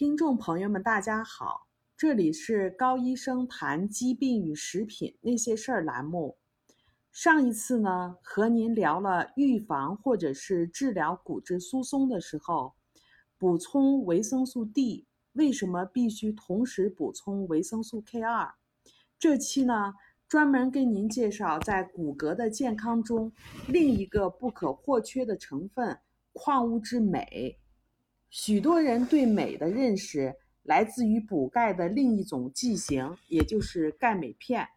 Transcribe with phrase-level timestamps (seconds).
[0.00, 6.38] 听众朋友们，大家好，这里是高医生谈疾病与食品那些事儿栏目。
[7.12, 12.72] 上一次呢，和您聊了预防或者是治疗骨质疏松的时候，
[13.36, 18.52] 补充维生素 D 为什么必须同时补充维生素 K2？
[19.18, 19.92] 这期呢，
[20.26, 23.30] 专门跟您介绍在骨骼的健康中
[23.68, 26.00] 另一个不可或缺的成分——
[26.32, 27.59] 矿物质镁。
[28.30, 34.68] 许多人对镁的认识来自于补钙的另一种剂型，也就是钙镁片。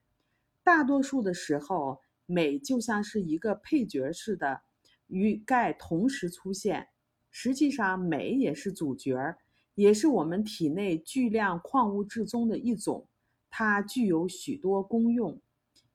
[0.64, 4.62] 大多数的时候，镁就像是一个配角似的，
[5.06, 6.88] 与钙同时出现。
[7.30, 9.36] 实际上，镁也是主角，
[9.76, 13.08] 也是我们体内巨量矿物质中的一种。
[13.52, 15.40] 它具有许多功用。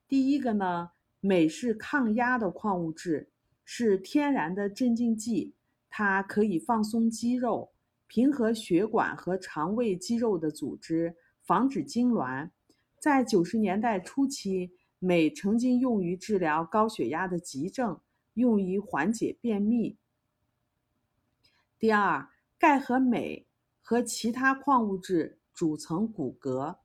[0.07, 0.91] 第一个呢，
[1.21, 3.31] 镁是抗压的矿物质，
[3.65, 5.55] 是天然的镇静剂。
[5.91, 7.73] 它可以放松肌肉，
[8.07, 12.51] 平和血管和肠胃肌肉的组织，防止痉挛。
[13.01, 18.01] 在九十年代初期，镁曾经用于治疗高血压的急症，
[18.35, 19.97] 用于缓解便秘。
[21.79, 23.47] 第二，钙和镁
[23.83, 26.77] 和其他矿物质组成骨骼。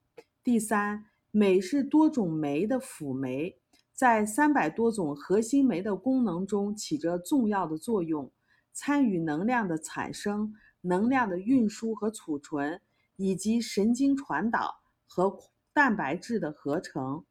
[0.44, 3.58] 第三，镁是多种酶的辅酶，
[3.94, 8.32] 在三百多种核心酶的功能中起着重要的作用。
[8.74, 12.82] 参与能量的产生、能量的运输和储存，
[13.16, 15.40] 以及神经传导和
[15.72, 17.24] 蛋白质的合成。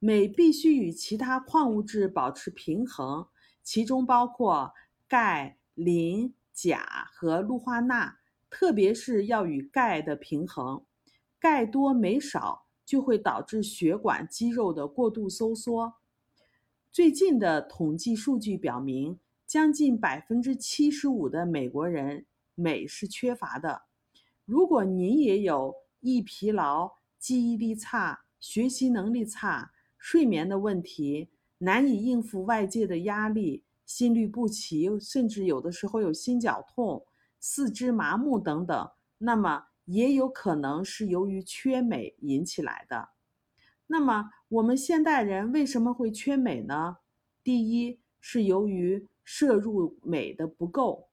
[0.00, 3.28] 镁必须与其他矿物质保持平衡，
[3.62, 4.74] 其中包括
[5.06, 8.18] 钙、磷、钾和氯化钠，
[8.50, 10.84] 特别是要与钙的平衡。
[11.38, 15.94] 钙多镁少就会导致血管肌肉的过度收缩。
[16.90, 19.18] 最近的统计数据表明。
[19.48, 23.84] 将近百分之七十五的美国人镁是缺乏的。
[24.44, 37.06] 如果您也有易疲劳、记忆力差、学习能力差、睡眠的问题，难以应付外界的压力，心律不齐，甚至有的时候有心绞痛、
[37.40, 43.08] 四肢麻木等等，那么也有可能是由于缺镁引起来的。
[43.86, 46.98] 那么我们现代人为什么会缺镁呢？
[47.42, 51.10] 第一是由于摄入镁的不够，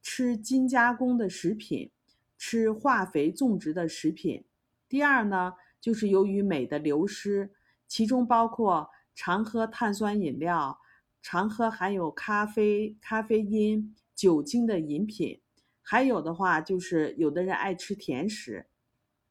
[0.00, 1.90] 吃精加工的食品，
[2.36, 4.44] 吃化肥种植的食品。
[4.88, 7.50] 第二呢，就是由于镁的流失，
[7.88, 10.78] 其中包括常喝碳酸饮料，
[11.20, 15.40] 常喝含有咖啡、咖啡因、酒精的饮品，
[15.82, 18.68] 还有的话就是有的人爱吃甜食。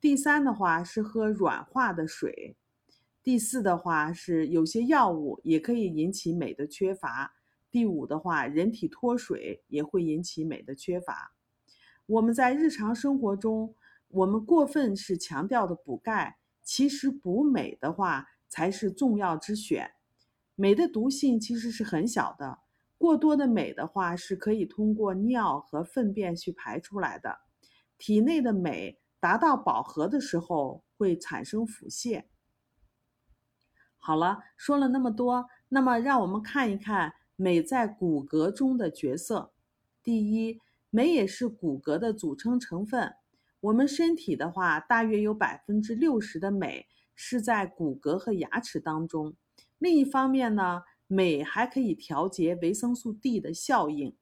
[0.02, 2.58] 第三的话是喝软化的水。
[3.24, 7.37] 第四的话是有些药物也可以引起镁的缺乏。
[7.78, 11.36] 第五的话，人体脱水也会引起镁的缺乏。
[12.08, 13.76] 我们在日常生活中，
[14.08, 19.92] 我们过分是强调的补钙，其实补镁的话才是重要之选。
[20.56, 22.62] 镁的毒性其实是很小的，
[22.98, 27.42] 过多的镁的话是可以通过尿和粪便去排出来的。
[28.00, 32.24] 体内的镁达到饱和的时候会产生腹泻。
[33.98, 37.14] 好了，说了那么多，那么让我们看一看。
[37.38, 39.52] 镁在骨骼中的角色，
[40.04, 40.60] 第一，
[40.90, 43.14] 镁也是骨骼的组成成分。
[43.62, 49.36] 我们身体的话，大约有百分之六十的镁是在骨骼和牙齿当中。
[49.78, 54.16] 另一方面呢，镁还可以调节维生素 D 的效应。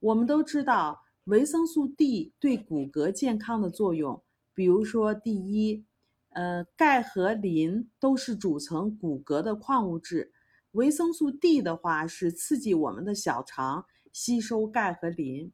[0.00, 4.22] 我们都知道维生素 D 对骨骼健康的作用，
[4.54, 5.84] 比如说，第一，
[6.30, 10.32] 呃，钙和磷都是组成骨骼的矿物质。
[10.74, 15.52] 维生素 D 的话是刺激我们的小肠吸收钙和磷。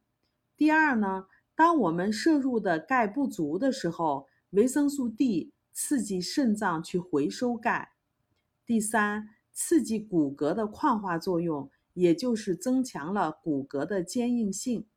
[0.57, 7.91] 第二呢，当我们摄入的钙不足的时候，维生素 D 刺激肾脏去回收钙。
[8.65, 14.87] 第三，刺激骨骼的矿化作用，也就是增强了骨骼的坚硬性。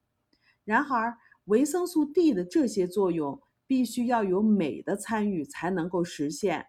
[0.64, 6.69] 然而，维生素 D 的这些作用必须要有镁的参与才能够实现。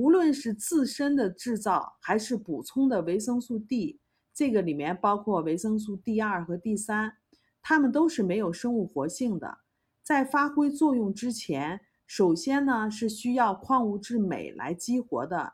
[0.00, 4.00] 无论是自身的制造还是补充的维生素 D，
[4.32, 7.18] 这个里面包括维生素 D 二和 D 三，
[7.60, 9.58] 它们都是没有生物活性的。
[10.02, 15.52] 在发挥作用之前，首先呢是需要矿物质镁来激活的。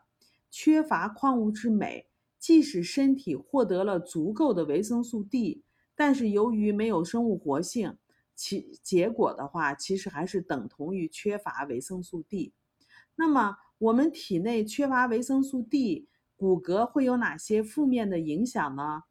[0.49, 2.07] 缺乏矿物质镁，
[2.39, 7.97] 即使身体获得了足够的维生素 D，但是由于没有生物活性，
[8.33, 12.53] 其结果的话其实还是等同于缺乏维生素 D。
[13.19, 19.03] 那么，我们体内缺乏维生素 D，骨骼会有哪些负面的影响呢？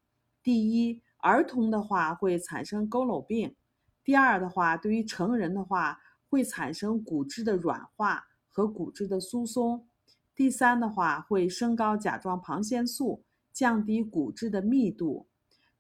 [0.44, 3.56] 第一，儿童的话会产生佝偻病；
[4.04, 5.98] 第二的话，对于成人的话，
[6.28, 9.88] 会产生骨质的软化和骨质的疏松。
[10.36, 15.26] 第三的话，会升高甲状旁腺素，降低骨质的密度。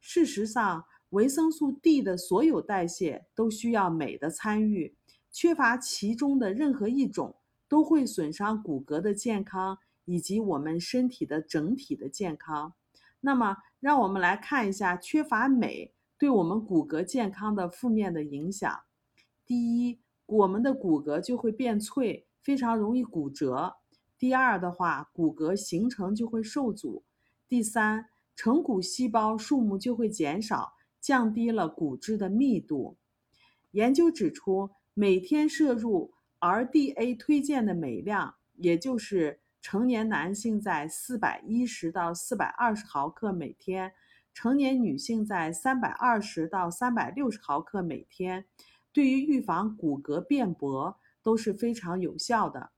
[0.00, 4.96] 事实上，维生素 D 的所有代谢都需要镁的参与，
[5.30, 7.36] 缺乏其中的任何一种，
[7.68, 12.74] 都会损伤骨骼的健康以及我们身体的整体的健康。
[13.20, 18.80] 那么，让我们来看一下缺乏镁对我们骨骼健康的负面的影响。
[19.44, 23.76] 第一，我们的骨骼就会变脆，非常容易骨折。
[24.18, 27.04] 第二的话，骨骼形成就会受阻。
[27.48, 32.96] 第三，成骨细胞数目就会减少，降低了骨质的密度。
[33.72, 43.92] 研究指出，每天摄入 RDA 推荐的镁量，也就是成年男性在四百一十到四百二十毫克每天，
[44.32, 48.44] 成年女性在三百二十到三百六十毫克每天，
[48.92, 52.70] 对于预防骨骼变薄都是非常有效的。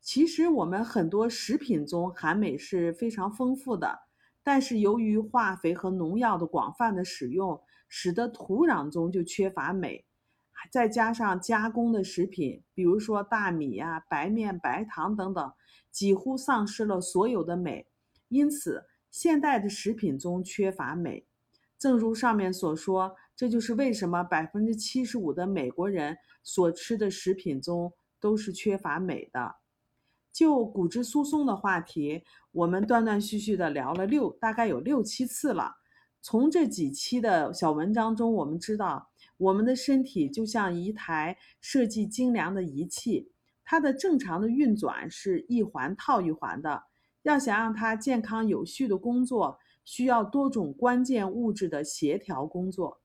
[0.00, 3.98] 其实我们很多食品中含镁是非常丰富的，
[4.42, 10.06] 但是由于化肥和农药的广泛的使用，使得土壤中就缺乏镁，
[10.70, 15.52] 再加上加工的食品，比如说大米呀、白面、白糖等等，
[15.90, 17.86] 几乎丧失了所有的镁，
[18.28, 21.26] 因此现代的食品中缺乏镁。
[21.78, 29.54] 正如上面所说，这就是为什么百分之七十五的美国人所吃的食品中都是缺乏镁的。
[30.32, 35.76] 就骨质疏松的话题，我们断断续续的聊了六，大概有六七次了。
[36.20, 39.08] 从这几期的小文章中，我们知道，
[39.38, 43.32] 我们的身体就像一台设计精良的仪器，
[43.64, 46.82] 它的正常的运转是一环套一环的。
[47.22, 53.00] 要想让它健康有序的工作，需要多种关键物质的协调工作。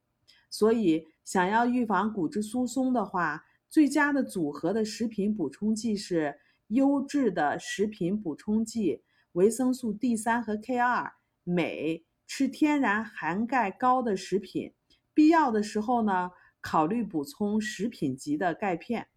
[0.49, 6.39] 所以，想要预防骨质疏松的话，最佳的组合的食品补充剂是。
[6.67, 9.03] 优质的食品补充剂，
[9.33, 11.13] 维生素 D 三和 K 二，
[11.43, 14.73] 镁，吃天然含钙高的食品，
[15.13, 16.31] 必要的时候呢，
[16.61, 19.07] 考虑补充食品级的钙片。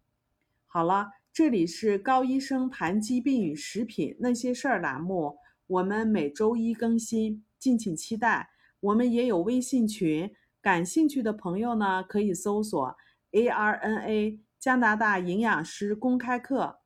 [0.65, 8.49] 好了，这里是高医生谈疾病与食品那些事儿栏目，我们每周一更新，敬请期待。
[8.79, 12.95] 我们也有微信群，感兴趣的朋友呢，可以搜索
[13.31, 16.79] ARNA 加拿大营养师公开课。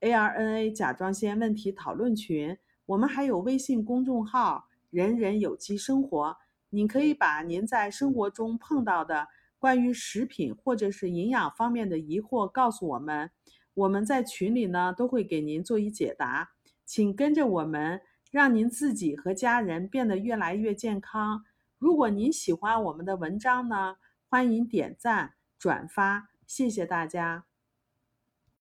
[0.00, 2.56] ARNA 甲状腺问题讨论群，
[2.86, 6.36] 我们还有微信公众号“人人有机生活”，
[6.70, 9.28] 您可以把您在生活中碰到的
[9.58, 13.30] 关于食品或者是营养方面的疑惑告诉我们，
[13.74, 16.50] 我们在群里呢都会给您做一解答。
[16.84, 18.00] 请跟着我们，
[18.30, 21.44] 让您自己和家人变得越来越健康。
[21.78, 23.96] 如果您喜欢我们的文章呢，
[24.28, 27.47] 欢迎点赞转发，谢谢大家。